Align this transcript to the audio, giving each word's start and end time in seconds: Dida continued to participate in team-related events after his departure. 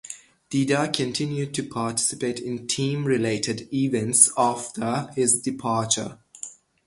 Dida 0.49 0.91
continued 0.91 1.53
to 1.53 1.61
participate 1.61 2.39
in 2.39 2.65
team-related 2.65 3.71
events 3.71 4.31
after 4.35 5.11
his 5.15 5.39
departure. 5.43 6.17